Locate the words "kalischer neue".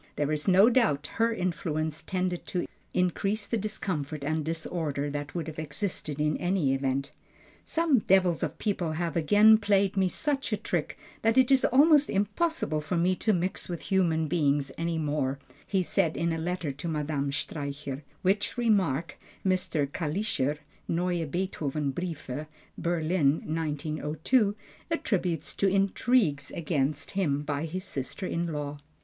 19.85-21.27